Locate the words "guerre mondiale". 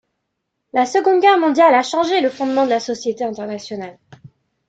1.21-1.75